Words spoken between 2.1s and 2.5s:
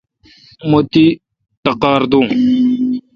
دوں۔